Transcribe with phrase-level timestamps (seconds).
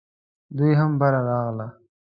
[0.57, 1.67] دوی هم باره راغله.